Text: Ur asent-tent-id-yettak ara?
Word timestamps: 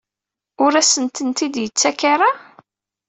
Ur 0.63 0.73
asent-tent-id-yettak 0.81 1.99
ara? 2.13 2.29